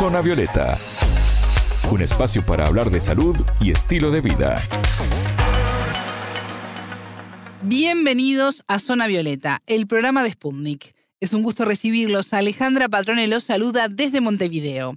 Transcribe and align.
Zona 0.00 0.22
Violeta, 0.22 0.78
un 1.90 2.00
espacio 2.00 2.42
para 2.46 2.66
hablar 2.66 2.90
de 2.90 3.02
salud 3.02 3.36
y 3.60 3.70
estilo 3.70 4.10
de 4.10 4.22
vida. 4.22 4.58
Bienvenidos 7.60 8.64
a 8.66 8.78
Zona 8.78 9.08
Violeta, 9.08 9.60
el 9.66 9.86
programa 9.86 10.24
de 10.24 10.30
Sputnik. 10.30 10.94
Es 11.20 11.34
un 11.34 11.42
gusto 11.42 11.66
recibirlos. 11.66 12.32
Alejandra 12.32 12.88
Patrone 12.88 13.28
los 13.28 13.44
saluda 13.44 13.88
desde 13.88 14.22
Montevideo. 14.22 14.94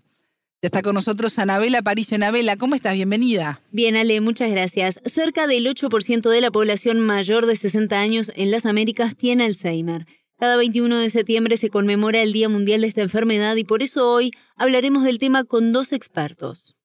Ya 0.61 0.67
está 0.67 0.81
con 0.81 0.95
nosotros 0.95 1.37
Anabela 1.37 1.81
Paricio. 1.81 2.15
Anabela, 2.15 2.55
¿cómo 2.55 2.73
estás? 2.73 2.93
Bienvenida. 2.93 3.59
Bien, 3.71 3.97
Ale, 3.97 4.21
muchas 4.21 4.51
gracias. 4.51 5.01
Cerca 5.03 5.47
del 5.47 5.65
8% 5.65 6.29
de 6.29 6.39
la 6.39 6.49
población 6.49 7.01
mayor 7.01 7.45
de 7.45 7.57
60 7.57 7.99
años 7.99 8.31
en 8.37 8.51
las 8.51 8.65
Américas 8.65 9.17
tiene 9.17 9.43
Alzheimer. 9.43 10.07
Cada 10.39 10.57
21 10.57 10.97
de 10.97 11.09
septiembre 11.09 11.57
se 11.57 11.69
conmemora 11.69 12.21
el 12.21 12.33
Día 12.33 12.49
Mundial 12.49 12.81
de 12.81 12.87
esta 12.87 13.01
enfermedad 13.01 13.55
y 13.55 13.63
por 13.63 13.83
eso 13.83 14.11
hoy 14.11 14.31
hablaremos 14.55 15.03
del 15.03 15.19
tema 15.19 15.43
con 15.43 15.71
dos 15.71 15.91
expertos. 15.91 16.75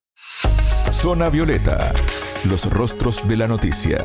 Zona 0.93 1.29
Violeta, 1.30 1.92
los 2.48 2.65
rostros 2.70 3.27
de 3.27 3.37
la 3.37 3.48
noticia. 3.48 4.05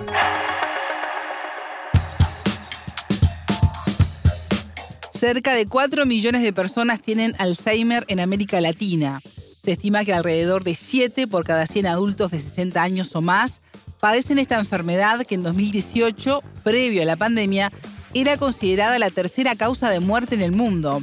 Cerca 5.12 5.54
de 5.54 5.68
4 5.68 6.06
millones 6.06 6.42
de 6.42 6.54
personas 6.54 7.02
tienen 7.02 7.34
Alzheimer 7.38 8.06
en 8.08 8.20
América 8.20 8.60
Latina. 8.62 9.22
Se 9.64 9.74
estima 9.74 10.04
que 10.04 10.14
alrededor 10.14 10.64
de 10.64 10.76
7 10.76 11.28
por 11.28 11.46
cada 11.46 11.68
100 11.68 11.88
adultos 11.88 12.32
de 12.32 12.40
60 12.40 12.82
años 12.82 13.16
o 13.16 13.22
más 13.22 13.62
padecen 14.00 14.38
esta 14.38 14.60
enfermedad 14.60 15.26
que 15.26 15.36
en 15.36 15.44
2018, 15.44 16.42
previo 16.64 17.02
a 17.04 17.06
la 17.06 17.16
pandemia, 17.16 17.72
era 18.14 18.38
considerada 18.38 19.00
la 19.00 19.10
tercera 19.10 19.56
causa 19.56 19.90
de 19.90 20.00
muerte 20.00 20.36
en 20.36 20.42
el 20.42 20.52
mundo. 20.52 21.02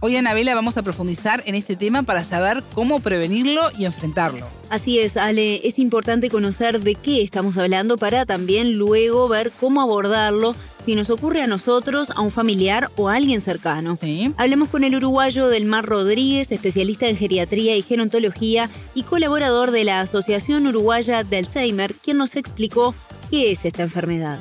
Hoy, 0.00 0.16
Anabela, 0.16 0.54
vamos 0.54 0.76
a 0.76 0.82
profundizar 0.82 1.42
en 1.46 1.54
este 1.54 1.76
tema 1.76 2.02
para 2.02 2.24
saber 2.24 2.62
cómo 2.74 3.00
prevenirlo 3.00 3.62
y 3.78 3.86
enfrentarlo. 3.86 4.46
Así 4.68 4.98
es, 4.98 5.16
Ale, 5.16 5.66
es 5.66 5.78
importante 5.78 6.28
conocer 6.28 6.80
de 6.80 6.94
qué 6.94 7.22
estamos 7.22 7.56
hablando 7.56 7.96
para 7.96 8.26
también 8.26 8.76
luego 8.76 9.28
ver 9.28 9.50
cómo 9.58 9.80
abordarlo 9.80 10.54
si 10.84 10.94
nos 10.94 11.08
ocurre 11.08 11.40
a 11.40 11.46
nosotros, 11.46 12.10
a 12.10 12.20
un 12.20 12.30
familiar 12.30 12.90
o 12.96 13.08
a 13.08 13.14
alguien 13.14 13.40
cercano. 13.40 13.98
Hablemos 14.36 14.68
con 14.68 14.84
el 14.84 14.94
uruguayo 14.94 15.48
Delmar 15.48 15.86
Rodríguez, 15.86 16.52
especialista 16.52 17.08
en 17.08 17.16
geriatría 17.16 17.74
y 17.74 17.80
gerontología 17.80 18.68
y 18.94 19.04
colaborador 19.04 19.70
de 19.70 19.84
la 19.84 20.00
Asociación 20.00 20.66
Uruguaya 20.66 21.24
de 21.24 21.38
Alzheimer, 21.38 21.94
quien 21.94 22.18
nos 22.18 22.36
explicó 22.36 22.94
qué 23.30 23.52
es 23.52 23.64
esta 23.64 23.82
enfermedad. 23.82 24.38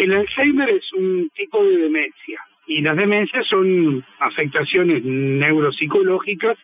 El 0.00 0.14
Alzheimer 0.14 0.70
es 0.70 0.90
un 0.94 1.30
tipo 1.36 1.62
de 1.62 1.76
demencia 1.76 2.40
y 2.66 2.80
las 2.80 2.96
demencias 2.96 3.46
son 3.46 4.02
afectaciones 4.18 5.04
neuropsicológicas, 5.04 6.56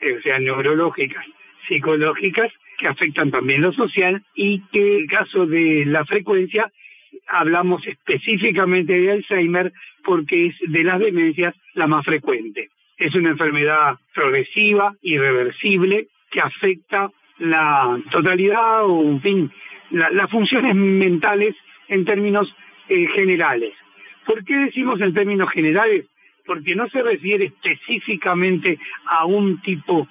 eh, 0.00 0.16
o 0.18 0.20
sea, 0.22 0.40
neurológicas, 0.40 1.24
psicológicas, 1.68 2.52
que 2.80 2.88
afectan 2.88 3.30
también 3.30 3.62
lo 3.62 3.72
social 3.72 4.24
y 4.34 4.62
que 4.72 4.96
en 4.96 5.02
el 5.02 5.06
caso 5.06 5.46
de 5.46 5.84
la 5.86 6.04
frecuencia 6.06 6.72
hablamos 7.28 7.86
específicamente 7.86 9.00
de 9.00 9.12
Alzheimer 9.12 9.72
porque 10.02 10.46
es 10.46 10.56
de 10.66 10.82
las 10.82 10.98
demencias 10.98 11.54
la 11.74 11.86
más 11.86 12.04
frecuente. 12.04 12.70
Es 12.96 13.14
una 13.14 13.30
enfermedad 13.30 14.00
progresiva, 14.12 14.92
irreversible, 15.02 16.08
que 16.32 16.40
afecta 16.40 17.12
la 17.38 18.02
totalidad 18.10 18.86
o, 18.86 19.02
en 19.04 19.20
fin, 19.20 19.52
las 19.92 20.28
funciones 20.28 20.74
mentales 20.74 21.54
en 21.86 22.04
términos 22.04 22.52
generales. 23.14 23.72
¿Por 24.26 24.44
qué 24.44 24.56
decimos 24.56 25.00
en 25.00 25.14
términos 25.14 25.50
generales? 25.50 26.06
Porque 26.46 26.74
no 26.74 26.88
se 26.88 27.02
refiere 27.02 27.46
específicamente 27.46 28.78
a 29.06 29.24
un 29.26 29.60
tipo 29.62 30.08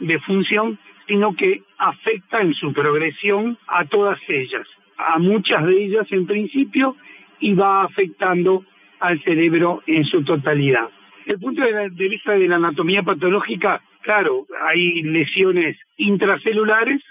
de 0.00 0.18
función, 0.20 0.78
sino 1.06 1.34
que 1.34 1.62
afecta 1.78 2.40
en 2.40 2.54
su 2.54 2.72
progresión 2.72 3.58
a 3.66 3.84
todas 3.84 4.18
ellas, 4.28 4.66
a 4.96 5.18
muchas 5.18 5.64
de 5.66 5.84
ellas 5.84 6.06
en 6.10 6.26
principio, 6.26 6.96
y 7.40 7.54
va 7.54 7.82
afectando 7.82 8.64
al 9.00 9.22
cerebro 9.22 9.82
en 9.86 10.04
su 10.04 10.24
totalidad. 10.24 10.88
El 11.26 11.38
punto 11.38 11.62
de, 11.62 12.08
vista 12.08 12.32
de 12.32 12.48
la 12.48 12.56
anatomía 12.56 13.02
patológica, 13.02 13.82
claro, 14.02 14.46
hay 14.66 15.02
lesiones 15.02 15.76
intracelulares 15.96 17.02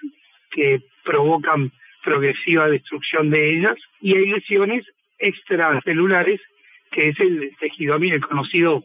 que 0.51 0.81
provocan 1.03 1.71
progresiva 2.03 2.67
destrucción 2.67 3.29
de 3.29 3.57
ellas 3.57 3.75
y 4.01 4.15
hay 4.15 4.25
lesiones 4.27 4.85
extracelulares 5.23 6.39
que 6.91 7.09
es 7.09 7.19
el 7.19 7.55
tejido 7.59 7.95
el 7.95 8.21
conocido 8.21 8.83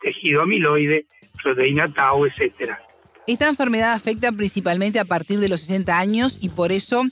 tejido 0.00 0.42
amiloide, 0.42 1.06
proteína 1.42 1.88
tau, 1.88 2.26
etcétera. 2.26 2.80
Esta 3.26 3.48
enfermedad 3.48 3.92
afecta 3.92 4.30
principalmente 4.30 5.00
a 5.00 5.04
partir 5.04 5.40
de 5.40 5.48
los 5.48 5.60
60 5.60 5.98
años 5.98 6.38
y 6.40 6.48
por 6.48 6.70
eso 6.70 7.02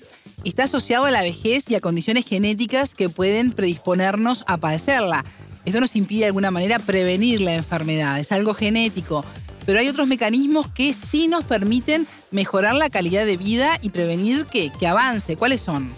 está 0.45 0.65
asociado 0.65 1.07
a 1.07 1.11
la 1.11 1.23
vejez 1.23 1.69
y 1.71 1.75
a 1.75 1.81
condiciones 1.81 2.27
genéticas 2.27 2.95
que 2.95 3.09
pueden 3.09 3.53
predisponernos 3.53 4.45
a 4.47 4.59
padecerla. 4.59 5.25
Esto 5.65 5.81
nos 5.81 5.97
impide 5.97 6.21
de 6.21 6.27
alguna 6.27 6.51
manera 6.51 6.79
prevenir 6.79 7.41
la 7.41 7.55
enfermedad, 7.55 8.21
es 8.21 8.31
algo 8.31 8.55
genético, 8.55 9.25
pero 9.67 9.81
hay 9.81 9.89
otros 9.89 10.07
mecanismos 10.07 10.69
que 10.69 10.93
sí 10.93 11.27
nos 11.27 11.43
permiten 11.45 12.07
mejorar 12.31 12.75
la 12.75 12.91
calidad 12.91 13.27
de 13.27 13.37
vida 13.37 13.79
y 13.83 13.89
prevenir 13.89 14.45
que, 14.45 14.71
que 14.79 14.87
avance. 14.87 15.37
¿Cuáles 15.37 15.63
son? 15.63 15.91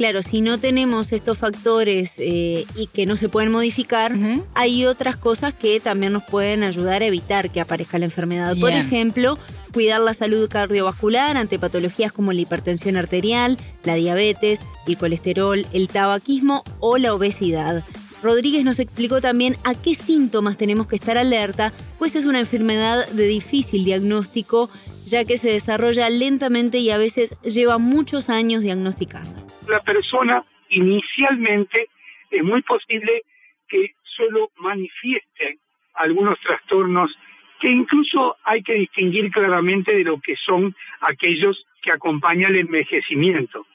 Claro, 0.00 0.22
si 0.22 0.40
no 0.40 0.56
tenemos 0.56 1.12
estos 1.12 1.36
factores 1.36 2.12
eh, 2.16 2.64
y 2.74 2.86
que 2.86 3.04
no 3.04 3.18
se 3.18 3.28
pueden 3.28 3.52
modificar, 3.52 4.14
hay 4.54 4.86
otras 4.86 5.14
cosas 5.14 5.52
que 5.52 5.78
también 5.78 6.14
nos 6.14 6.22
pueden 6.22 6.62
ayudar 6.62 7.02
a 7.02 7.04
evitar 7.04 7.50
que 7.50 7.60
aparezca 7.60 7.98
la 7.98 8.06
enfermedad. 8.06 8.56
Por 8.58 8.70
ejemplo, 8.70 9.38
cuidar 9.74 10.00
la 10.00 10.14
salud 10.14 10.48
cardiovascular 10.48 11.36
ante 11.36 11.58
patologías 11.58 12.12
como 12.12 12.32
la 12.32 12.40
hipertensión 12.40 12.96
arterial, 12.96 13.58
la 13.84 13.94
diabetes, 13.94 14.60
el 14.86 14.96
colesterol, 14.96 15.66
el 15.74 15.88
tabaquismo 15.88 16.64
o 16.78 16.96
la 16.96 17.12
obesidad. 17.12 17.84
Rodríguez 18.22 18.64
nos 18.64 18.78
explicó 18.78 19.20
también 19.20 19.54
a 19.64 19.74
qué 19.74 19.94
síntomas 19.94 20.58
tenemos 20.58 20.86
que 20.86 20.96
estar 20.96 21.16
alerta, 21.16 21.72
pues 21.98 22.16
es 22.16 22.24
una 22.24 22.40
enfermedad 22.40 23.08
de 23.08 23.26
difícil 23.26 23.84
diagnóstico, 23.84 24.70
ya 25.06 25.24
que 25.24 25.38
se 25.38 25.50
desarrolla 25.50 26.08
lentamente 26.10 26.78
y 26.78 26.90
a 26.90 26.98
veces 26.98 27.36
lleva 27.42 27.78
muchos 27.78 28.30
años 28.30 28.62
diagnosticarla 28.62 29.40
la 29.70 29.80
persona 29.80 30.44
inicialmente 30.68 31.88
es 32.30 32.42
muy 32.42 32.62
posible 32.62 33.22
que 33.68 33.94
solo 34.02 34.50
manifieste 34.58 35.58
algunos 35.94 36.38
trastornos 36.40 37.16
que 37.60 37.70
incluso 37.70 38.36
hay 38.44 38.62
que 38.62 38.74
distinguir 38.74 39.30
claramente 39.30 39.94
de 39.94 40.04
lo 40.04 40.20
que 40.20 40.34
son 40.36 40.74
aquellos 41.00 41.66
que 41.82 41.92
acompañan 41.92 42.52
el 42.52 42.60
envejecimiento. 42.60 43.66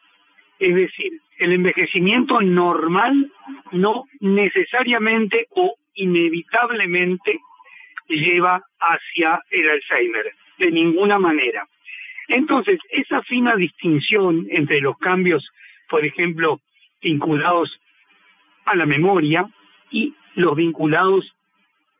Es 0.59 0.75
decir, 0.75 1.21
el 1.37 1.53
envejecimiento 1.53 2.41
normal 2.41 3.31
no 3.71 4.05
necesariamente 4.19 5.47
o 5.51 5.75
inevitablemente 5.95 7.39
lleva 8.07 8.61
hacia 8.79 9.41
el 9.49 9.69
Alzheimer, 9.69 10.33
de 10.59 10.71
ninguna 10.71 11.19
manera. 11.19 11.67
Entonces, 12.27 12.79
esa 12.89 13.21
fina 13.23 13.55
distinción 13.55 14.47
entre 14.49 14.81
los 14.81 14.97
cambios 14.97 15.49
por 15.89 16.05
ejemplo, 16.05 16.59
vinculados 17.01 17.79
a 18.65 18.75
la 18.75 18.85
memoria 18.85 19.49
y 19.91 20.13
los 20.35 20.55
vinculados 20.55 21.33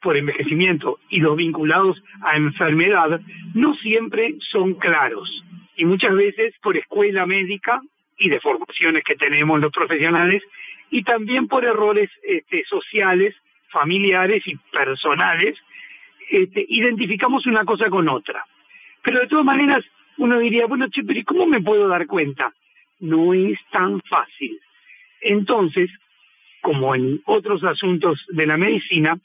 por 0.01 0.17
envejecimiento 0.17 0.99
y 1.09 1.19
los 1.19 1.35
vinculados 1.35 2.01
a 2.21 2.35
enfermedad 2.35 3.21
no 3.53 3.75
siempre 3.75 4.35
son 4.39 4.75
claros. 4.75 5.43
Y 5.77 5.85
muchas 5.85 6.15
veces 6.15 6.53
por 6.61 6.77
escuela 6.77 7.25
médica 7.25 7.81
y 8.17 8.29
de 8.29 8.39
formaciones 8.39 9.03
que 9.03 9.15
tenemos 9.15 9.59
los 9.59 9.71
profesionales 9.71 10.43
y 10.89 11.03
también 11.03 11.47
por 11.47 11.65
errores 11.65 12.09
este, 12.23 12.63
sociales, 12.65 13.35
familiares 13.69 14.43
y 14.45 14.55
personales, 14.71 15.57
este, 16.29 16.65
identificamos 16.69 17.45
una 17.45 17.65
cosa 17.65 17.89
con 17.89 18.07
otra. 18.09 18.45
Pero 19.01 19.19
de 19.19 19.27
todas 19.27 19.45
maneras 19.45 19.83
uno 20.17 20.39
diría, 20.39 20.65
bueno, 20.65 20.87
che, 20.89 21.03
pero 21.03 21.19
¿y 21.19 21.23
cómo 21.23 21.45
me 21.45 21.61
puedo 21.61 21.87
dar 21.87 22.07
cuenta? 22.07 22.53
no 22.99 23.33
es 23.33 23.57
tan 23.71 24.01
fácil. 24.01 24.59
Entonces, 25.21 25.89
como 26.61 26.95
en 26.95 27.21
otros 27.25 27.63
asuntos 27.63 28.25
de 28.29 28.47
la 28.47 28.57
medicina, 28.57 29.17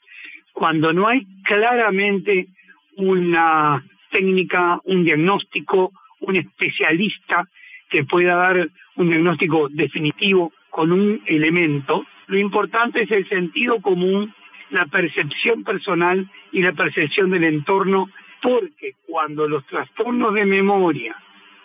cuando 0.53 0.93
no 0.93 1.09
hay 1.09 1.27
claramente 1.45 2.49
una 2.97 3.85
técnica, 4.11 4.81
un 4.85 5.05
diagnóstico, 5.05 5.93
un 6.21 6.37
especialista 6.37 7.49
que 7.91 8.05
pueda 8.05 8.37
dar 8.37 8.71
un 8.97 9.11
diagnóstico 9.11 9.69
definitivo 9.69 10.53
con 10.71 10.93
un 10.93 11.23
elemento, 11.27 12.07
lo 12.29 12.39
importante 12.39 13.03
es 13.03 13.11
el 13.11 13.29
sentido 13.29 13.81
común, 13.81 14.33
la 14.71 14.87
percepción 14.87 15.65
personal 15.65 16.31
y 16.53 16.63
la 16.63 16.73
percepción 16.73 17.31
del 17.31 17.45
entorno, 17.45 18.09
porque 18.41 18.95
cuando 19.07 19.49
los 19.49 19.67
trastornos 19.67 20.33
de 20.35 20.47
memoria, 20.47 21.17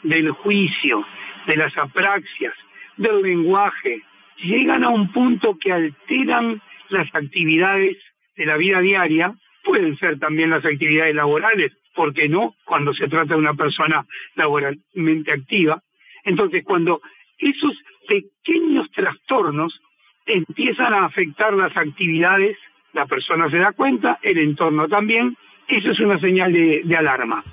del 0.03 0.31
juicio, 0.31 1.05
de 1.47 1.57
las 1.57 1.77
apraxias, 1.77 2.53
del 2.97 3.21
lenguaje, 3.21 4.01
llegan 4.37 4.83
a 4.83 4.89
un 4.89 5.11
punto 5.11 5.57
que 5.59 5.71
alteran 5.71 6.61
las 6.89 7.07
actividades 7.13 7.97
de 8.35 8.45
la 8.45 8.57
vida 8.57 8.79
diaria, 8.79 9.33
pueden 9.63 9.97
ser 9.97 10.19
también 10.19 10.49
las 10.49 10.65
actividades 10.65 11.15
laborales, 11.15 11.71
¿por 11.93 12.13
qué 12.13 12.29
no? 12.29 12.55
Cuando 12.65 12.93
se 12.93 13.07
trata 13.07 13.33
de 13.33 13.39
una 13.39 13.53
persona 13.53 14.05
laboralmente 14.35 15.31
activa. 15.31 15.81
Entonces, 16.25 16.63
cuando 16.65 17.01
esos 17.37 17.73
pequeños 18.07 18.89
trastornos 18.91 19.79
empiezan 20.25 20.93
a 20.93 21.05
afectar 21.05 21.53
las 21.53 21.75
actividades, 21.77 22.57
la 22.93 23.05
persona 23.05 23.49
se 23.49 23.57
da 23.57 23.71
cuenta, 23.71 24.19
el 24.21 24.37
entorno 24.37 24.87
también, 24.87 25.37
eso 25.67 25.91
es 25.91 25.99
una 25.99 26.19
señal 26.19 26.53
de, 26.53 26.81
de 26.83 26.95
alarma. 26.97 27.43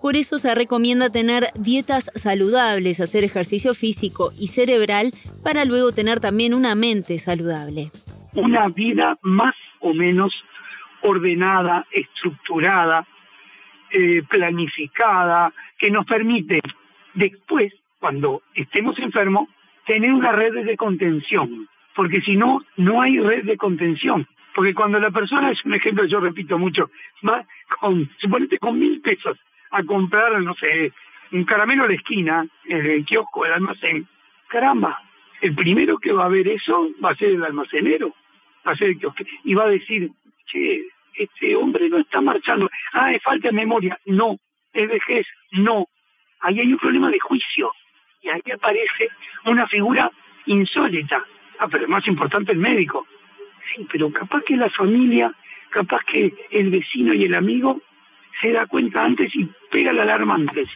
Por 0.00 0.16
eso 0.16 0.38
se 0.38 0.54
recomienda 0.54 1.10
tener 1.10 1.44
dietas 1.54 2.10
saludables, 2.14 3.00
hacer 3.00 3.24
ejercicio 3.24 3.74
físico 3.74 4.30
y 4.38 4.48
cerebral 4.48 5.10
para 5.42 5.64
luego 5.64 5.92
tener 5.92 6.20
también 6.20 6.54
una 6.54 6.74
mente 6.74 7.18
saludable. 7.18 7.90
Una 8.34 8.68
vida 8.68 9.18
más 9.22 9.54
o 9.80 9.92
menos 9.94 10.32
ordenada, 11.02 11.86
estructurada, 11.90 13.06
eh, 13.90 14.22
planificada, 14.28 15.52
que 15.78 15.90
nos 15.90 16.04
permite 16.06 16.60
después, 17.14 17.72
cuando 17.98 18.42
estemos 18.54 18.98
enfermos, 18.98 19.48
tener 19.86 20.12
una 20.12 20.32
red 20.32 20.64
de 20.64 20.76
contención, 20.76 21.68
porque 21.94 22.20
si 22.20 22.36
no, 22.36 22.62
no 22.76 23.00
hay 23.02 23.18
red 23.18 23.44
de 23.44 23.56
contención. 23.56 24.26
Porque 24.54 24.74
cuando 24.74 24.98
la 24.98 25.10
persona, 25.10 25.50
es 25.50 25.64
un 25.64 25.74
ejemplo 25.74 26.04
yo 26.06 26.20
repito 26.20 26.58
mucho, 26.58 26.90
va 27.26 27.44
con, 27.80 28.10
suponete 28.18 28.58
con 28.58 28.78
mil 28.78 29.00
pesos 29.00 29.38
a 29.70 29.82
comprar, 29.84 30.40
no 30.40 30.54
sé, 30.54 30.92
un 31.32 31.44
caramelo 31.44 31.84
a 31.84 31.88
la 31.88 31.94
esquina, 31.94 32.46
en 32.64 32.86
el 32.86 33.04
kiosco, 33.04 33.46
el 33.46 33.52
almacén, 33.52 34.06
caramba, 34.48 35.00
el 35.40 35.54
primero 35.54 35.98
que 35.98 36.12
va 36.12 36.24
a 36.24 36.28
ver 36.28 36.48
eso 36.48 36.90
va 37.04 37.10
a 37.10 37.16
ser 37.16 37.30
el 37.30 37.44
almacenero, 37.44 38.14
va 38.66 38.72
a 38.72 38.76
ser 38.76 38.88
el 38.88 38.98
kiosco, 38.98 39.24
y 39.44 39.54
va 39.54 39.64
a 39.64 39.68
decir, 39.68 40.10
che, 40.46 40.88
este 41.14 41.54
hombre 41.54 41.88
no 41.88 41.98
está 41.98 42.20
marchando, 42.20 42.68
ah, 42.92 43.12
es 43.12 43.22
falta 43.22 43.48
de 43.48 43.54
memoria, 43.54 43.98
no, 44.06 44.38
es 44.72 44.88
vejez, 44.88 45.26
no, 45.52 45.86
ahí 46.40 46.60
hay 46.60 46.72
un 46.72 46.78
problema 46.78 47.10
de 47.10 47.20
juicio, 47.20 47.72
y 48.28 48.30
ahí 48.30 48.52
aparece 48.52 49.08
una 49.46 49.66
figura 49.66 50.10
insólita, 50.46 51.24
ah, 51.58 51.68
pero 51.70 51.88
más 51.88 52.06
importante 52.06 52.52
el 52.52 52.58
médico, 52.58 53.06
sí, 53.74 53.86
pero 53.90 54.10
capaz 54.12 54.42
que 54.44 54.56
la 54.56 54.70
familia, 54.70 55.34
capaz 55.70 56.00
que 56.10 56.32
el 56.50 56.70
vecino 56.70 57.14
y 57.14 57.24
el 57.24 57.34
amigo 57.34 57.80
se 58.40 58.52
da 58.52 58.66
cuenta 58.66 59.04
antes 59.04 59.34
y 59.34 59.48
pega 59.70 59.92
la 59.92 60.02
alarma 60.02 60.34
antes. 60.34 60.68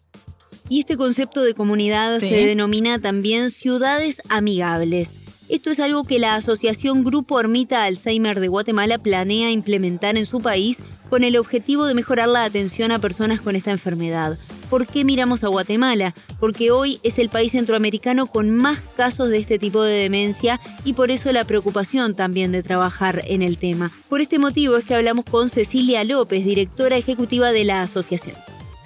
Y 0.69 0.81
este 0.81 0.96
concepto 0.96 1.43
de 1.43 1.54
comunidad 1.54 2.19
se 2.20 2.46
denomina 2.46 2.99
también 2.99 3.50
ciudades 3.50 4.22
amigables. 4.31 5.46
Esto 5.49 5.70
es 5.70 5.81
algo 5.81 6.04
que 6.04 6.19
la 6.19 6.37
Asociación 6.37 7.04
Grupo 7.04 7.38
Ermita 7.38 7.84
Alzheimer 7.84 8.40
de 8.40 8.49
Guatemala 8.49 8.99
planea 8.99 9.50
implementar 9.50 10.16
en 10.16 10.25
su 10.25 10.40
país 10.40 10.78
con 11.10 11.25
el 11.25 11.37
objetivo 11.37 11.84
de 11.84 11.94
mejorar 11.94 12.28
la 12.28 12.44
atención 12.44 12.90
a 12.90 13.00
personas 13.00 13.43
con 13.43 13.54
esta 13.54 13.70
enfermedad. 13.70 14.38
¿Por 14.73 14.87
qué 14.87 15.05
miramos 15.05 15.45
a 15.45 15.49
Guatemala? 15.49 16.15
Porque 16.41 16.71
hoy 16.71 16.99
es 17.05 17.19
el 17.19 17.29
país 17.29 17.53
centroamericano 17.53 18.25
con 18.25 18.49
más 18.49 18.81
casos 18.97 19.29
de 19.29 19.37
este 19.37 19.59
tipo 19.59 19.83
de 19.83 19.93
demencia 19.93 20.61
y 20.83 20.95
por 20.95 21.11
eso 21.11 21.31
la 21.31 21.45
preocupación 21.45 22.17
también 22.17 22.53
de 22.53 22.63
trabajar 22.63 23.17
en 23.29 23.43
el 23.43 23.59
tema. 23.59 23.91
Por 24.09 24.23
este 24.23 24.39
motivo 24.39 24.79
es 24.79 24.87
que 24.87 24.95
hablamos 24.95 25.27
con 25.27 25.51
Cecilia 25.51 26.05
López, 26.05 26.47
directora 26.47 26.97
ejecutiva 26.97 27.53
de 27.53 27.65
la 27.65 27.83
asociación 27.83 28.35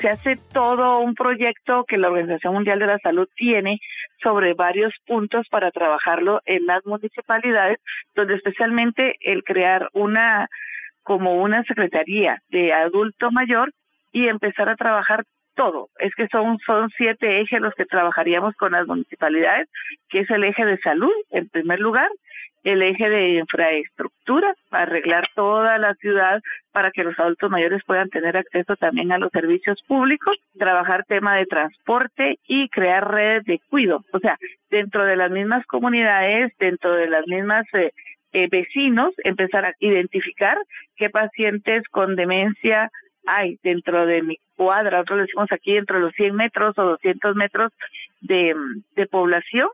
se 0.00 0.10
hace 0.10 0.36
todo 0.52 0.98
un 0.98 1.14
proyecto 1.14 1.84
que 1.88 1.96
la 1.96 2.08
Organización 2.08 2.52
Mundial 2.52 2.80
de 2.80 2.86
la 2.86 2.98
Salud 2.98 3.28
tiene 3.34 3.80
sobre 4.22 4.52
varios 4.52 4.92
puntos 5.06 5.46
para 5.50 5.70
trabajarlo 5.70 6.42
en 6.44 6.66
las 6.66 6.84
municipalidades, 6.84 7.78
donde 8.14 8.34
especialmente 8.34 9.14
el 9.20 9.42
crear 9.42 9.88
una 9.94 10.48
como 11.02 11.40
una 11.40 11.62
secretaría 11.62 12.42
de 12.50 12.74
adulto 12.74 13.30
mayor 13.30 13.72
y 14.12 14.28
empezar 14.28 14.68
a 14.68 14.76
trabajar 14.76 15.24
todo. 15.56 15.88
Es 15.98 16.14
que 16.14 16.28
son, 16.28 16.58
son 16.64 16.90
siete 16.96 17.40
ejes 17.40 17.60
los 17.60 17.74
que 17.74 17.84
trabajaríamos 17.84 18.54
con 18.54 18.72
las 18.72 18.86
municipalidades, 18.86 19.68
que 20.08 20.20
es 20.20 20.30
el 20.30 20.44
eje 20.44 20.64
de 20.64 20.78
salud, 20.78 21.12
en 21.30 21.48
primer 21.48 21.80
lugar, 21.80 22.08
el 22.66 22.82
eje 22.82 23.08
de 23.08 23.34
infraestructura, 23.34 24.52
arreglar 24.72 25.28
toda 25.36 25.78
la 25.78 25.94
ciudad 25.94 26.42
para 26.72 26.90
que 26.90 27.04
los 27.04 27.18
adultos 27.18 27.48
mayores 27.48 27.82
puedan 27.86 28.08
tener 28.10 28.36
acceso 28.36 28.74
también 28.74 29.12
a 29.12 29.18
los 29.18 29.30
servicios 29.30 29.80
públicos, 29.86 30.36
trabajar 30.58 31.04
tema 31.04 31.36
de 31.36 31.46
transporte 31.46 32.40
y 32.46 32.68
crear 32.68 33.08
redes 33.08 33.44
de 33.44 33.60
cuido. 33.70 34.04
O 34.12 34.18
sea, 34.18 34.36
dentro 34.68 35.04
de 35.04 35.14
las 35.14 35.30
mismas 35.30 35.64
comunidades, 35.66 36.52
dentro 36.58 36.92
de 36.92 37.08
las 37.08 37.24
mismas 37.28 37.66
eh, 37.72 37.92
eh, 38.32 38.48
vecinos, 38.50 39.14
empezar 39.18 39.64
a 39.64 39.74
identificar 39.78 40.58
qué 40.96 41.08
pacientes 41.08 41.84
con 41.88 42.16
demencia 42.16 42.90
hay 43.26 43.58
dentro 43.62 44.06
de 44.06 44.22
mi 44.22 44.38
cuadra, 44.56 44.98
nosotros 44.98 45.26
decimos 45.26 45.48
aquí 45.50 45.74
dentro 45.74 45.96
de 45.96 46.02
los 46.06 46.14
100 46.14 46.34
metros 46.34 46.78
o 46.78 46.82
200 46.82 47.36
metros 47.36 47.72
de, 48.20 48.54
población 49.10 49.68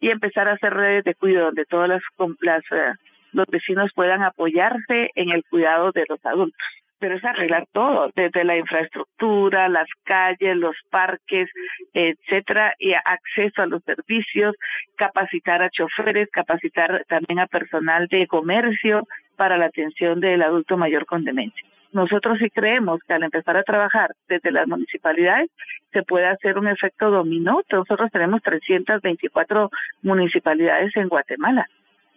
y 0.00 0.10
empezar 0.10 0.48
a 0.48 0.52
hacer 0.52 0.74
redes 0.74 1.04
de 1.04 1.14
cuidado 1.14 1.46
donde 1.46 1.64
todas 1.64 1.88
las, 1.88 2.02
las 2.40 2.62
eh, 2.72 2.92
los 3.32 3.46
vecinos 3.46 3.90
puedan 3.94 4.22
apoyarse 4.22 5.10
en 5.14 5.30
el 5.30 5.44
cuidado 5.44 5.92
de 5.92 6.04
los 6.08 6.24
adultos. 6.24 6.58
Pero 6.98 7.16
es 7.16 7.24
arreglar 7.24 7.66
todo, 7.72 8.10
desde 8.14 8.44
la 8.44 8.56
infraestructura, 8.56 9.68
las 9.68 9.88
calles, 10.04 10.56
los 10.56 10.76
parques, 10.90 11.50
etcétera, 11.92 12.74
y 12.78 12.94
acceso 12.94 13.62
a 13.62 13.66
los 13.66 13.82
servicios, 13.84 14.54
capacitar 14.96 15.62
a 15.62 15.70
choferes, 15.70 16.28
capacitar 16.30 17.04
también 17.08 17.40
a 17.40 17.46
personal 17.46 18.06
de 18.08 18.26
comercio 18.26 19.06
para 19.36 19.58
la 19.58 19.66
atención 19.66 20.20
del 20.20 20.42
adulto 20.42 20.76
mayor 20.76 21.04
con 21.04 21.24
demencia 21.24 21.73
nosotros 21.94 22.38
sí 22.40 22.50
creemos 22.50 23.00
que 23.06 23.14
al 23.14 23.22
empezar 23.22 23.56
a 23.56 23.62
trabajar 23.62 24.14
desde 24.28 24.50
las 24.50 24.66
municipalidades 24.66 25.48
se 25.92 26.02
puede 26.02 26.26
hacer 26.26 26.58
un 26.58 26.66
efecto 26.66 27.10
dominó. 27.10 27.62
Nosotros 27.70 28.10
tenemos 28.10 28.42
324 28.42 29.70
municipalidades 30.02 30.94
en 30.96 31.08
Guatemala. 31.08 31.68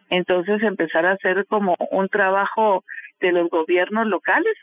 Entonces 0.09 0.63
empezar 0.63 1.05
a 1.05 1.11
hacer 1.11 1.45
como 1.45 1.75
un 1.91 2.09
trabajo 2.09 2.83
de 3.19 3.31
los 3.31 3.49
gobiernos 3.49 4.07
locales 4.07 4.55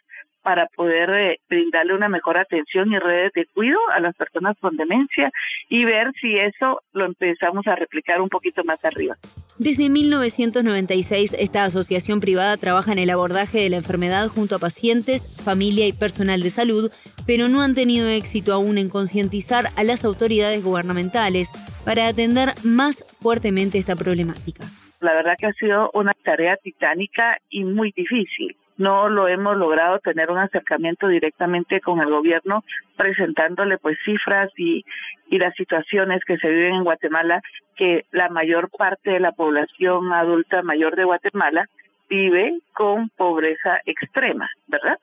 para 0.45 0.67
poder 0.67 1.11
eh, 1.11 1.41
brindarle 1.49 1.95
una 1.95 2.09
mejor 2.09 2.37
atención 2.37 2.93
y 2.93 2.99
redes 2.99 3.33
de 3.35 3.47
cuidado 3.47 3.81
a 3.93 3.99
las 3.99 4.15
personas 4.15 4.57
con 4.61 4.77
demencia 4.77 5.33
y 5.71 5.85
ver 5.87 6.13
si 6.21 6.37
eso 6.37 6.83
lo 6.93 7.07
empezamos 7.07 7.67
a 7.67 7.75
replicar 7.75 8.21
un 8.21 8.29
poquito 8.29 8.63
más 8.63 8.85
arriba. 8.85 9.17
Desde 9.59 9.89
1996, 9.89 11.35
esta 11.39 11.65
asociación 11.65 12.21
privada 12.21 12.57
trabaja 12.59 12.93
en 12.93 12.99
el 12.99 13.09
abordaje 13.09 13.59
de 13.59 13.71
la 13.71 13.77
enfermedad 13.77 14.29
junto 14.29 14.57
a 14.57 14.59
pacientes, 14.59 15.29
familia 15.43 15.87
y 15.87 15.93
personal 15.93 16.43
de 16.43 16.51
salud, 16.51 16.93
pero 17.27 17.49
no 17.49 17.63
han 17.63 17.75
tenido 17.75 18.07
éxito 18.09 18.53
aún 18.53 18.77
en 18.77 18.91
concientizar 18.91 19.71
a 19.77 19.85
las 19.85 20.05
autoridades 20.05 20.63
gubernamentales 20.63 21.49
para 21.87 22.07
atender 22.07 22.51
más 22.65 23.03
fuertemente 23.23 23.79
esta 23.79 23.97
problemática. 23.97 24.65
La 25.01 25.15
verdad 25.15 25.37
que 25.39 25.47
ha 25.47 25.53
sido 25.53 25.91
una 25.95 26.13
tarea 26.23 26.57
titánica 26.57 27.39
y 27.49 27.65
muy 27.65 27.93
difícil 27.97 28.57
no 28.77 29.09
lo 29.09 29.29
hemos 29.29 29.57
logrado 29.57 29.99
tener 30.01 30.31
un 30.31 30.39
acercamiento 30.39 31.09
directamente 31.09 31.81
con 31.81 32.01
el 32.01 32.11
gobierno 32.11 32.65
presentándole 32.97 33.79
pues 33.79 33.97
cifras 34.05 34.51
y, 34.57 34.85
y 35.29 35.39
las 35.39 35.55
situaciones 35.55 36.25
que 36.25 36.39
se 36.39 36.49
viven 36.49 36.75
en 36.75 36.85
Guatemala 36.85 37.41
que 37.77 38.05
la 38.11 38.29
mayor 38.29 38.71
parte 38.71 39.11
de 39.11 39.21
la 39.21 39.33
población 39.33 40.13
adulta 40.13 40.63
mayor 40.63 40.97
de 40.97 41.05
Guatemala 41.05 41.69
vive 42.09 42.59
con 42.73 43.09
pobreza 43.11 43.81
extrema, 43.87 44.49
¿verdad? 44.67 44.99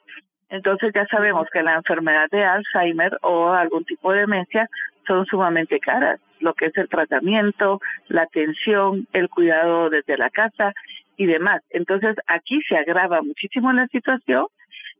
Entonces 0.49 0.91
ya 0.93 1.05
sabemos 1.07 1.47
que 1.51 1.63
la 1.63 1.75
enfermedad 1.75 2.27
de 2.29 2.43
Alzheimer 2.43 3.17
o 3.21 3.51
algún 3.51 3.85
tipo 3.85 4.11
de 4.11 4.21
demencia 4.21 4.69
son 5.07 5.25
sumamente 5.25 5.79
caras, 5.79 6.19
lo 6.39 6.53
que 6.53 6.65
es 6.65 6.77
el 6.77 6.89
tratamiento, 6.89 7.79
la 8.07 8.23
atención, 8.23 9.07
el 9.13 9.29
cuidado 9.29 9.89
desde 9.89 10.17
la 10.17 10.29
casa 10.29 10.73
y 11.21 11.27
demás. 11.27 11.61
Entonces 11.69 12.15
aquí 12.25 12.59
se 12.67 12.75
agrava 12.75 13.21
muchísimo 13.21 13.71
la 13.73 13.85
situación, 13.87 14.47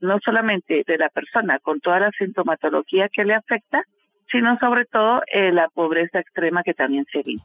no 0.02 0.20
solamente 0.24 0.84
de 0.86 0.98
la 1.00 1.10
persona 1.10 1.58
con 1.58 1.80
toda 1.80 2.00
la 2.00 2.12
sintomatología 2.12 3.10
que 3.10 3.26
le 3.26 3.34
afecta, 3.34 3.82
sino 4.32 4.56
sobre 4.60 4.86
todo 4.86 5.24
eh, 5.34 5.52
la 5.52 5.68
pobreza 5.70 6.20
extrema 6.20 6.62
que 6.62 6.76
también 6.76 7.08
se 7.12 7.24
vive. 7.24 7.42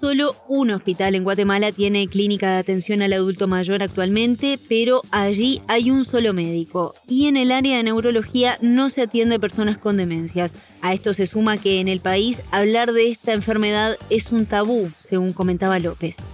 Solo 0.00 0.32
un 0.48 0.70
hospital 0.70 1.14
en 1.14 1.24
Guatemala 1.24 1.72
tiene 1.72 2.08
clínica 2.08 2.52
de 2.52 2.58
atención 2.58 3.02
al 3.02 3.12
adulto 3.12 3.48
mayor 3.48 3.82
actualmente, 3.82 4.58
pero 4.66 5.02
allí 5.12 5.60
hay 5.68 5.90
un 5.90 6.04
solo 6.04 6.32
médico. 6.32 6.94
Y 7.06 7.28
en 7.28 7.36
el 7.36 7.52
área 7.52 7.76
de 7.76 7.84
neurología 7.84 8.56
no 8.62 8.88
se 8.88 9.02
atiende 9.02 9.38
personas 9.38 9.76
con 9.76 9.98
demencias. 9.98 10.56
A 10.80 10.94
esto 10.94 11.12
se 11.12 11.26
suma 11.26 11.58
que 11.58 11.80
en 11.80 11.88
el 11.88 12.00
país 12.00 12.42
hablar 12.50 12.92
de 12.92 13.10
esta 13.10 13.34
enfermedad 13.34 13.96
es 14.10 14.32
un 14.32 14.46
tabú, 14.46 14.90
según 15.00 15.34
comentaba 15.34 15.78
López 15.78 16.33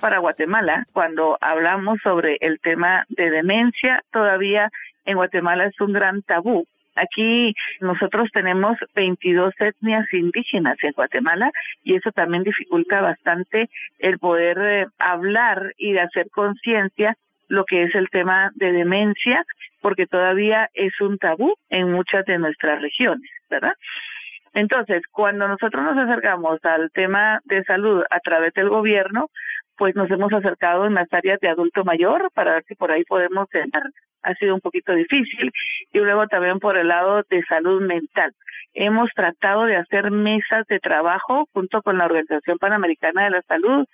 para 0.00 0.18
Guatemala. 0.18 0.86
Cuando 0.92 1.38
hablamos 1.40 1.98
sobre 2.02 2.38
el 2.40 2.58
tema 2.60 3.04
de 3.08 3.30
demencia, 3.30 4.02
todavía 4.12 4.70
en 5.04 5.16
Guatemala 5.16 5.66
es 5.66 5.80
un 5.80 5.92
gran 5.92 6.22
tabú. 6.22 6.66
Aquí 6.96 7.54
nosotros 7.80 8.28
tenemos 8.32 8.76
22 8.94 9.54
etnias 9.58 10.12
indígenas 10.12 10.76
en 10.82 10.92
Guatemala 10.92 11.50
y 11.84 11.94
eso 11.94 12.10
también 12.12 12.42
dificulta 12.42 13.00
bastante 13.00 13.70
el 13.98 14.18
poder 14.18 14.58
eh, 14.58 14.86
hablar 14.98 15.72
y 15.78 15.96
hacer 15.96 16.28
conciencia 16.30 17.16
lo 17.48 17.64
que 17.64 17.84
es 17.84 17.94
el 17.94 18.08
tema 18.10 18.50
de 18.54 18.72
demencia 18.72 19.44
porque 19.80 20.06
todavía 20.06 20.68
es 20.74 21.00
un 21.00 21.18
tabú 21.18 21.54
en 21.68 21.90
muchas 21.90 22.24
de 22.26 22.38
nuestras 22.38 22.82
regiones, 22.82 23.30
¿verdad? 23.48 23.74
Entonces, 24.52 25.02
cuando 25.10 25.46
nosotros 25.46 25.82
nos 25.82 25.96
acercamos 25.96 26.58
al 26.64 26.90
tema 26.90 27.40
de 27.44 27.62
salud 27.64 28.02
a 28.10 28.18
través 28.20 28.52
del 28.54 28.68
gobierno, 28.68 29.30
pues 29.80 29.96
nos 29.96 30.10
hemos 30.10 30.30
acercado 30.30 30.84
en 30.84 30.92
las 30.92 31.10
áreas 31.10 31.40
de 31.40 31.48
adulto 31.48 31.84
mayor 31.84 32.30
para 32.34 32.52
ver 32.52 32.64
si 32.68 32.74
por 32.74 32.92
ahí 32.92 33.02
podemos 33.04 33.48
entrar. 33.54 33.84
Ha 34.22 34.34
sido 34.34 34.54
un 34.54 34.60
poquito 34.60 34.92
difícil. 34.92 35.50
Y 35.90 35.98
luego 36.00 36.26
también 36.26 36.58
por 36.58 36.76
el 36.76 36.88
lado 36.88 37.22
de 37.30 37.42
salud 37.44 37.80
mental. 37.80 38.34
Hemos 38.74 39.08
tratado 39.16 39.64
de 39.64 39.76
hacer 39.76 40.10
mesas 40.10 40.66
de 40.66 40.80
trabajo 40.80 41.48
junto 41.54 41.80
con 41.80 41.96
la 41.96 42.04
Organización 42.04 42.58
Panamericana 42.58 43.24
de 43.24 43.30
la 43.30 43.42
Salud, 43.48 43.86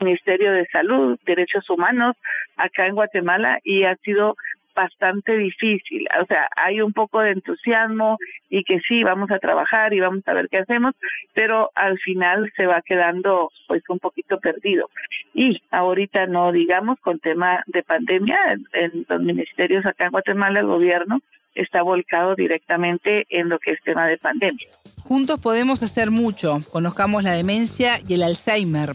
Ministerio 0.00 0.50
de 0.50 0.66
Salud, 0.72 1.18
Derechos 1.26 1.68
Humanos, 1.68 2.16
acá 2.56 2.86
en 2.86 2.94
Guatemala, 2.94 3.58
y 3.62 3.84
ha 3.84 3.96
sido 3.96 4.36
bastante 4.74 5.36
difícil. 5.36 6.06
O 6.20 6.26
sea, 6.26 6.48
hay 6.56 6.80
un 6.80 6.92
poco 6.92 7.20
de 7.20 7.30
entusiasmo 7.30 8.18
y 8.50 8.64
que 8.64 8.80
sí, 8.86 9.02
vamos 9.02 9.30
a 9.30 9.38
trabajar 9.38 9.94
y 9.94 10.00
vamos 10.00 10.22
a 10.26 10.34
ver 10.34 10.48
qué 10.48 10.58
hacemos, 10.58 10.94
pero 11.32 11.70
al 11.74 11.98
final 11.98 12.52
se 12.56 12.66
va 12.66 12.82
quedando 12.82 13.50
pues 13.68 13.82
un 13.88 13.98
poquito 13.98 14.38
perdido. 14.38 14.90
Y 15.32 15.62
ahorita 15.70 16.26
no 16.26 16.52
digamos 16.52 16.98
con 17.00 17.18
tema 17.18 17.62
de 17.66 17.82
pandemia, 17.82 18.38
en, 18.72 19.06
los 19.08 19.20
ministerios 19.20 19.84
acá 19.86 20.06
en 20.06 20.12
Guatemala, 20.12 20.60
el 20.60 20.66
gobierno 20.66 21.20
está 21.54 21.82
volcado 21.82 22.34
directamente 22.34 23.26
en 23.30 23.48
lo 23.48 23.58
que 23.58 23.72
es 23.72 23.82
tema 23.84 24.06
de 24.06 24.18
pandemia. 24.18 24.66
Juntos 25.02 25.38
podemos 25.38 25.82
hacer 25.82 26.10
mucho. 26.10 26.58
Conozcamos 26.72 27.22
la 27.22 27.32
demencia 27.32 27.94
y 28.08 28.14
el 28.14 28.24
Alzheimer. 28.24 28.94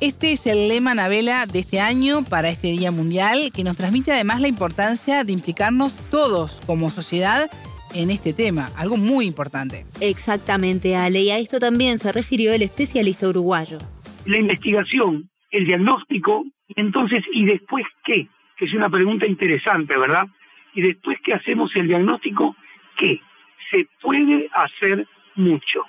Este 0.00 0.32
es 0.32 0.46
el 0.46 0.68
lema 0.68 0.94
Navela 0.94 1.44
de 1.44 1.58
este 1.58 1.78
año 1.78 2.24
para 2.24 2.48
este 2.48 2.68
Día 2.68 2.90
Mundial, 2.90 3.50
que 3.54 3.64
nos 3.64 3.76
transmite 3.76 4.10
además 4.12 4.40
la 4.40 4.48
importancia 4.48 5.24
de 5.24 5.32
implicarnos 5.32 5.92
todos 6.10 6.62
como 6.66 6.88
sociedad 6.88 7.50
en 7.94 8.08
este 8.08 8.32
tema, 8.32 8.70
algo 8.78 8.96
muy 8.96 9.26
importante. 9.26 9.84
Exactamente, 10.00 10.96
Ale, 10.96 11.20
y 11.20 11.30
a 11.30 11.38
esto 11.38 11.58
también 11.58 11.98
se 11.98 12.12
refirió 12.12 12.54
el 12.54 12.62
especialista 12.62 13.28
uruguayo. 13.28 13.76
La 14.24 14.38
investigación, 14.38 15.28
el 15.50 15.66
diagnóstico, 15.66 16.46
entonces, 16.76 17.22
¿y 17.34 17.44
después 17.44 17.84
qué? 18.02 18.26
Que 18.56 18.64
es 18.64 18.72
una 18.72 18.88
pregunta 18.88 19.26
interesante, 19.26 19.98
¿verdad? 19.98 20.28
¿Y 20.72 20.80
después 20.80 21.18
que 21.22 21.34
hacemos 21.34 21.76
el 21.76 21.88
diagnóstico? 21.88 22.56
¿Qué? 22.96 23.20
Se 23.70 23.86
puede 24.00 24.48
hacer 24.54 25.06
mucho. 25.34 25.84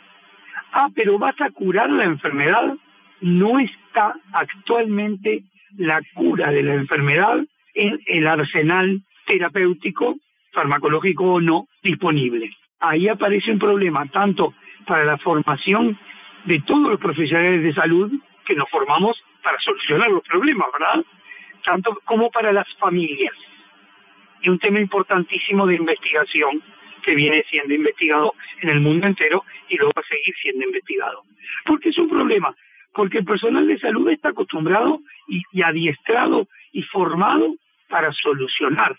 Ah, 0.74 0.90
pero 0.94 1.18
¿vas 1.18 1.40
a 1.40 1.50
curar 1.52 1.90
la 1.90 2.04
enfermedad? 2.04 2.76
no 3.22 3.60
está 3.92 4.16
actualmente 4.32 5.44
la 5.78 6.02
cura 6.14 6.50
de 6.50 6.64
la 6.64 6.76
enfermedad 6.76 7.40
en 7.74 8.00
el 8.06 8.26
arsenal 8.26 9.02
terapéutico, 9.26 10.16
farmacológico 10.54 11.34
o 11.34 11.42
no, 11.42 11.68
disponible. 11.84 12.50
Ahí 12.80 13.10
aparece 13.10 13.52
un 13.52 13.60
problema 13.60 14.06
tanto 14.08 14.54
para 14.88 15.04
la 15.04 15.18
formación 15.18 16.00
de 16.46 16.60
todos 16.62 16.90
los 16.90 17.00
profesionales 17.00 17.62
de 17.64 17.74
salud 17.74 18.12
que 18.46 18.56
nos 18.56 18.70
formamos 18.70 19.22
para 19.44 19.60
solucionar 19.60 20.10
los 20.10 20.24
problemas, 20.24 20.68
¿verdad? 20.72 21.06
Tanto 21.66 22.00
como 22.06 22.32
para 22.32 22.52
las 22.52 22.68
familias. 22.80 23.36
Y 24.42 24.50
un 24.50 24.58
tema 24.58 24.80
importantísimo 24.80 25.68
de 25.68 25.76
investigación 25.76 26.64
que 27.04 27.14
viene 27.14 27.44
siendo 27.50 27.74
investigado 27.74 28.34
en 28.62 28.70
el 28.70 28.80
mundo 28.80 29.08
entero 29.08 29.44
y 29.70 29.78
lo 29.78 29.88
va 29.88 30.02
a 30.02 30.08
seguir 30.08 30.34
siendo 30.42 30.66
investigado. 30.66 31.24
Porque 31.66 31.90
es 31.90 31.98
un 31.98 32.10
problema 32.10 32.56
porque 32.94 33.20
el 33.20 33.26
personal 33.26 33.68
de 33.68 33.80
salud 33.80 34.10
está 34.10 34.30
acostumbrado 34.30 35.00
y, 35.28 35.62
adiestrado 35.62 36.48
y 36.72 36.84
formado 36.84 37.56
para 37.90 38.12
solucionar. 38.14 38.96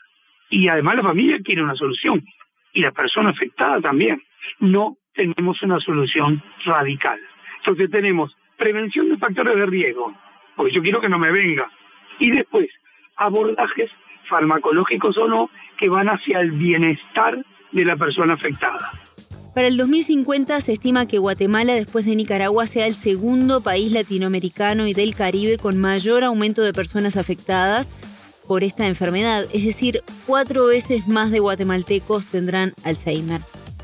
Y 0.51 0.69
además 0.69 0.97
la 0.97 1.03
familia 1.03 1.39
quiere 1.43 1.63
una 1.63 1.77
solución 1.77 2.23
y 2.73 2.81
la 2.81 2.93
persona 2.93 3.31
afectada 3.31 3.81
también. 3.81 4.23
No 4.59 4.97
tenemos 5.15 5.63
una 5.63 5.81
solución 5.81 6.43
radical. 6.65 7.19
Entonces 7.59 7.91
tenemos 7.91 8.35
prevención 8.57 9.09
de 9.09 9.19
factores 9.19 9.57
de 9.57 9.67
riesgo, 9.67 10.15
porque 10.57 10.73
yo 10.73 10.83
quiero 10.83 11.01
que 11.01 11.09
no 11.09 11.19
me 11.19 11.31
venga. 11.31 11.71
Y 12.19 12.31
después, 12.31 12.69
abordajes 13.17 13.91
farmacológicos 14.29 15.17
o 15.19 15.29
no 15.29 15.51
que 15.77 15.89
van 15.89 16.09
hacia 16.09 16.41
el 16.41 16.53
bienestar 16.53 17.45
de 17.73 17.85
la 17.85 17.97
persona 17.97 18.35
afectada. 18.35 18.91
Para 19.55 19.69
el 19.69 19.77
2050 19.77 20.61
se 20.63 20.73
estima 20.73 21.07
que 21.07 21.19
Guatemala, 21.19 21.75
después 21.75 22.07
de 22.07 22.17
Nicaragua, 22.17 22.67
sea 22.67 22.87
el 22.87 22.95
segundo 22.95 23.61
país 23.61 23.93
latinoamericano 23.93 24.87
y 24.87 24.95
del 24.95 25.15
Caribe 25.15 25.59
con 25.59 25.79
mayor 25.79 26.25
aumento 26.25 26.63
de 26.63 26.73
personas 26.73 27.19
afectadas 27.19 27.93
por 28.49 28.65
esta 28.65 28.87
enfermedad, 28.87 29.45
es 29.53 29.65
decir, 29.65 30.01
cuatro 30.27 30.67
veces 30.67 31.07
más 31.07 31.31
de 31.31 31.39
guatemaltecos 31.39 32.27
tendrán 32.27 32.73
Alzheimer. 32.83 33.41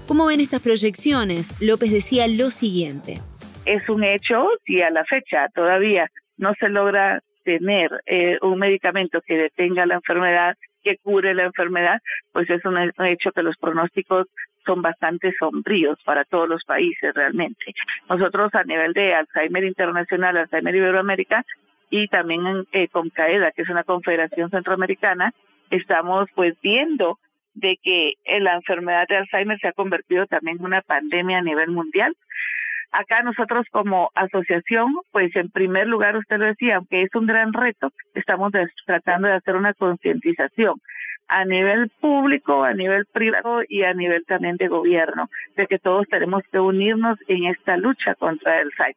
¿Cómo 0.06 0.26
ven 0.26 0.40
estas 0.40 0.62
proyecciones? 0.62 1.48
López 1.60 1.92
decía 1.92 2.26
lo 2.28 2.50
siguiente. 2.50 3.20
Es 3.66 3.88
un 3.90 4.04
hecho 4.04 4.48
si 4.64 4.80
a 4.80 4.90
la 4.90 5.04
fecha 5.04 5.48
todavía 5.54 6.10
no 6.38 6.54
se 6.58 6.70
logra 6.70 7.22
tener 7.48 8.02
eh, 8.04 8.36
un 8.42 8.58
medicamento 8.58 9.22
que 9.22 9.38
detenga 9.38 9.86
la 9.86 9.94
enfermedad, 9.94 10.54
que 10.82 10.98
cure 10.98 11.32
la 11.32 11.44
enfermedad, 11.44 12.02
pues 12.30 12.50
es 12.50 12.62
un 12.66 12.76
hecho 13.06 13.32
que 13.32 13.42
los 13.42 13.56
pronósticos 13.56 14.26
son 14.66 14.82
bastante 14.82 15.32
sombríos 15.38 15.98
para 16.04 16.24
todos 16.24 16.46
los 16.46 16.62
países 16.64 17.14
realmente. 17.14 17.72
Nosotros 18.06 18.54
a 18.54 18.64
nivel 18.64 18.92
de 18.92 19.14
Alzheimer 19.14 19.64
Internacional, 19.64 20.36
Alzheimer 20.36 20.74
Iberoamérica 20.74 21.42
y 21.88 22.06
también 22.08 22.66
eh, 22.72 22.88
con 22.88 23.08
CAEDA, 23.08 23.52
que 23.52 23.62
es 23.62 23.70
una 23.70 23.82
confederación 23.82 24.50
centroamericana, 24.50 25.32
estamos 25.70 26.28
pues 26.34 26.54
viendo 26.60 27.18
de 27.54 27.78
que 27.82 28.12
la 28.40 28.56
enfermedad 28.56 29.06
de 29.08 29.16
Alzheimer 29.16 29.58
se 29.58 29.68
ha 29.68 29.72
convertido 29.72 30.26
también 30.26 30.58
en 30.58 30.66
una 30.66 30.82
pandemia 30.82 31.38
a 31.38 31.42
nivel 31.42 31.70
mundial. 31.70 32.14
Acá 32.90 33.22
nosotros 33.22 33.66
como 33.70 34.10
asociación, 34.14 34.94
pues 35.12 35.34
en 35.36 35.50
primer 35.50 35.86
lugar, 35.86 36.16
usted 36.16 36.38
lo 36.38 36.46
decía, 36.46 36.76
aunque 36.76 37.02
es 37.02 37.14
un 37.14 37.26
gran 37.26 37.52
reto, 37.52 37.92
estamos 38.14 38.52
tratando 38.86 39.28
de 39.28 39.34
hacer 39.34 39.56
una 39.56 39.74
concientización 39.74 40.80
a 41.28 41.44
nivel 41.44 41.90
público, 42.00 42.64
a 42.64 42.72
nivel 42.72 43.04
privado 43.06 43.60
y 43.68 43.84
a 43.84 43.92
nivel 43.92 44.24
también 44.24 44.56
de 44.56 44.68
gobierno, 44.68 45.28
de 45.56 45.66
que 45.66 45.78
todos 45.78 46.08
tenemos 46.08 46.42
que 46.50 46.58
unirnos 46.58 47.18
en 47.28 47.44
esta 47.44 47.76
lucha 47.76 48.14
contra 48.14 48.56
el 48.56 48.72
SAID. 48.76 48.96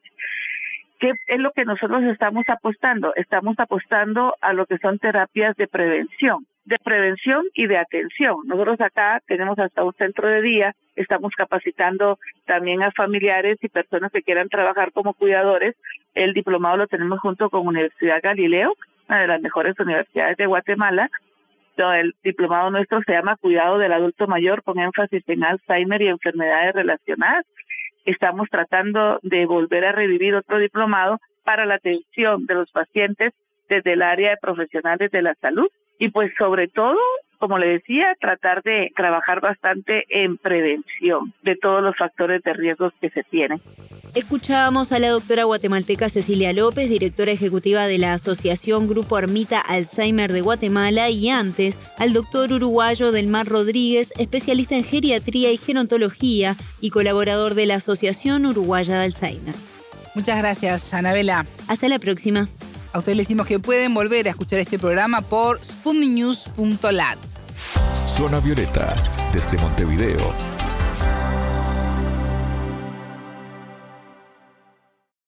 ¿Qué 0.98 1.12
es 1.26 1.38
lo 1.38 1.50
que 1.50 1.64
nosotros 1.64 2.02
estamos 2.04 2.44
apostando? 2.48 3.12
Estamos 3.16 3.56
apostando 3.58 4.34
a 4.40 4.52
lo 4.54 4.66
que 4.66 4.78
son 4.78 4.98
terapias 4.98 5.54
de 5.56 5.66
prevención, 5.66 6.46
de 6.64 6.78
prevención 6.78 7.44
y 7.54 7.66
de 7.66 7.78
atención. 7.78 8.36
Nosotros 8.44 8.80
acá 8.80 9.20
tenemos 9.26 9.58
hasta 9.58 9.84
un 9.84 9.92
centro 9.94 10.28
de 10.28 10.42
día, 10.42 10.74
estamos 10.96 11.32
capacitando 11.36 12.18
también 12.44 12.82
a 12.82 12.92
familiares 12.92 13.58
y 13.62 13.68
personas 13.68 14.12
que 14.12 14.22
quieran 14.22 14.48
trabajar 14.48 14.92
como 14.92 15.14
cuidadores. 15.14 15.74
El 16.14 16.34
diplomado 16.34 16.76
lo 16.76 16.86
tenemos 16.86 17.18
junto 17.20 17.50
con 17.50 17.66
Universidad 17.66 18.20
Galileo, 18.22 18.74
una 19.08 19.20
de 19.20 19.26
las 19.26 19.40
mejores 19.40 19.78
universidades 19.78 20.36
de 20.36 20.46
Guatemala, 20.46 21.10
el 21.76 22.14
diplomado 22.22 22.70
nuestro 22.70 23.00
se 23.02 23.12
llama 23.12 23.36
Cuidado 23.36 23.78
del 23.78 23.92
Adulto 23.92 24.26
Mayor 24.26 24.62
con 24.62 24.78
énfasis 24.78 25.22
en 25.26 25.42
Alzheimer 25.42 26.02
y 26.02 26.08
enfermedades 26.08 26.74
relacionadas. 26.74 27.44
Estamos 28.04 28.48
tratando 28.50 29.18
de 29.22 29.46
volver 29.46 29.84
a 29.86 29.92
revivir 29.92 30.34
otro 30.34 30.58
diplomado 30.58 31.18
para 31.44 31.66
la 31.66 31.74
atención 31.74 32.46
de 32.46 32.54
los 32.54 32.70
pacientes 32.70 33.32
desde 33.68 33.94
el 33.94 34.02
área 34.02 34.30
de 34.30 34.36
profesionales 34.36 35.10
de 35.10 35.22
la 35.22 35.34
salud 35.40 35.68
y 35.98 36.08
pues 36.08 36.32
sobre 36.38 36.68
todo 36.68 36.98
como 37.42 37.58
le 37.58 37.66
decía, 37.70 38.16
tratar 38.20 38.62
de 38.62 38.92
trabajar 38.94 39.40
bastante 39.40 40.04
en 40.10 40.38
prevención 40.38 41.34
de 41.42 41.56
todos 41.56 41.82
los 41.82 41.96
factores 41.96 42.40
de 42.44 42.52
riesgos 42.52 42.92
que 43.00 43.10
se 43.10 43.24
tienen. 43.24 43.60
Escuchábamos 44.14 44.92
a 44.92 45.00
la 45.00 45.08
doctora 45.08 45.42
guatemalteca 45.42 46.08
Cecilia 46.08 46.52
López, 46.52 46.88
directora 46.88 47.32
ejecutiva 47.32 47.88
de 47.88 47.98
la 47.98 48.12
Asociación 48.12 48.86
Grupo 48.86 49.16
Armita 49.16 49.58
Alzheimer 49.58 50.32
de 50.32 50.40
Guatemala, 50.40 51.10
y 51.10 51.30
antes 51.30 51.80
al 51.98 52.12
doctor 52.12 52.52
uruguayo 52.52 53.10
Delmar 53.10 53.48
Rodríguez, 53.48 54.12
especialista 54.18 54.76
en 54.76 54.84
geriatría 54.84 55.50
y 55.50 55.56
gerontología 55.56 56.54
y 56.80 56.90
colaborador 56.90 57.54
de 57.54 57.66
la 57.66 57.74
Asociación 57.74 58.46
Uruguaya 58.46 58.98
de 58.98 59.04
Alzheimer. 59.06 59.56
Muchas 60.14 60.38
gracias, 60.38 60.94
Anabela. 60.94 61.44
Hasta 61.66 61.88
la 61.88 61.98
próxima. 61.98 62.46
A 62.92 62.98
ustedes 62.98 63.16
les 63.16 63.26
decimos 63.26 63.46
que 63.46 63.58
pueden 63.58 63.94
volver 63.94 64.26
a 64.26 64.30
escuchar 64.30 64.58
este 64.58 64.78
programa 64.78 65.22
por 65.22 65.58
sputniknews.lat. 65.64 67.18
Zona 68.16 68.40
Violeta, 68.40 68.94
desde 69.32 69.56
Montevideo, 69.58 70.51